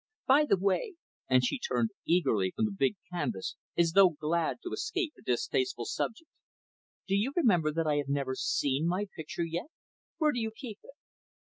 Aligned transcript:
By 0.25 0.45
the 0.49 0.57
way" 0.57 0.95
and 1.29 1.45
she 1.45 1.59
turned 1.59 1.91
eagerly 2.07 2.51
from 2.55 2.65
the 2.65 2.71
big 2.75 2.95
canvas 3.11 3.55
as 3.77 3.91
though 3.91 4.09
glad 4.09 4.57
to 4.63 4.73
escape 4.73 5.13
a 5.15 5.21
distasteful 5.21 5.85
subject 5.85 6.31
"do 7.07 7.13
you 7.15 7.33
remember 7.35 7.71
that 7.71 7.85
I 7.85 7.97
have 7.97 8.09
never 8.09 8.33
seen 8.33 8.87
my 8.87 9.05
picture 9.15 9.45
yet? 9.45 9.69
Where 10.17 10.31
do 10.31 10.39
you 10.39 10.49
keep 10.49 10.79
it?" 10.81 10.95